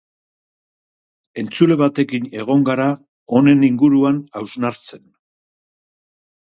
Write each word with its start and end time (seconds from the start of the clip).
Entzule 1.41 1.77
batekin 1.83 2.25
egon 2.45 2.65
gara 2.71 2.89
honen 3.37 3.63
inguruan 3.69 4.19
hausnartzen. 4.41 5.09